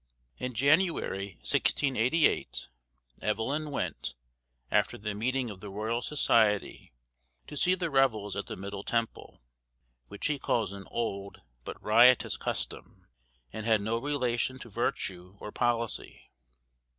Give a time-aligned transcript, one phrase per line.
[0.39, 2.69] In January, 1688,
[3.21, 4.15] Evelyn went,
[4.71, 6.91] after the meeting of the Royal Society,
[7.45, 9.43] to see the revels at the Middle Temple,
[10.07, 13.05] which he calls an old, but riotous, custom,
[13.53, 16.31] and had no relation to virtue or policy.